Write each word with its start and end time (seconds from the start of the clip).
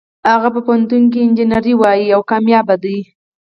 هغه 0.31 0.49
په 0.55 0.59
پوهنتون 0.65 1.03
کې 1.11 1.19
انجینري 1.25 1.73
لولي 1.81 2.07
او 2.15 2.21
بریالۍ 2.29 2.75
ده 2.83 2.95